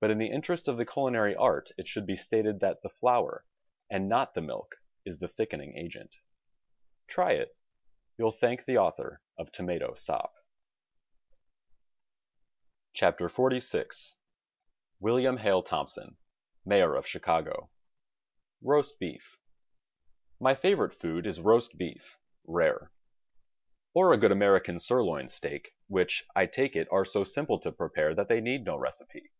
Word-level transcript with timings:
But 0.00 0.12
in 0.12 0.18
the 0.18 0.30
interest 0.30 0.68
of 0.68 0.76
the 0.76 0.86
culinary 0.86 1.34
art 1.34 1.72
it 1.76 1.88
should 1.88 2.06
be 2.06 2.14
stated 2.14 2.60
that 2.60 2.82
the 2.82 2.88
flour, 2.88 3.44
and 3.90 4.08
not 4.08 4.32
the 4.32 4.40
milk, 4.40 4.76
is 5.04 5.18
the 5.18 5.26
thickening 5.26 5.76
agent. 5.76 6.14
Xry 7.08 7.32
it— 7.36 7.56
you'll 8.16 8.30
thank 8.30 8.64
the 8.64 8.78
author 8.78 9.20
of 9.36 9.50
'tomato 9.50 9.94
sop.' 9.94 10.36
THE 12.94 12.96
STAG 12.98 13.18
COOK 13.18 13.28
BOOK 13.34 13.52
XLVI 13.60 14.14
William 15.00 15.36
Hale 15.38 15.64
Thompson 15.64 16.16
(Mayor 16.64 16.94
of 16.94 17.04
Chicago) 17.04 17.68
ROAST 18.62 19.00
BEEF 19.00 19.36
My 20.38 20.54
favorite 20.54 20.94
food 20.94 21.26
is 21.26 21.40
Roast 21.40 21.76
Beef, 21.76 22.20
rare, 22.46 22.92
or 23.94 24.12
a 24.12 24.16
good 24.16 24.30
Ameri 24.30 24.62
can 24.62 24.78
sirloin 24.78 25.26
steak, 25.26 25.74
which, 25.88 26.24
I 26.36 26.46
takes 26.46 26.76
it, 26.76 26.86
are 26.92 27.04
so 27.04 27.24
sinaple 27.24 27.60
to 27.62 27.72
prepare 27.72 28.14
that 28.14 28.28
they 28.28 28.40
need 28.40 28.64
no 28.64 28.76
recipe. 28.76 29.32